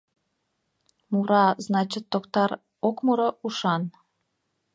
[1.11, 2.51] Мура, значыт, токтар,
[2.87, 3.83] ок муро— ушан».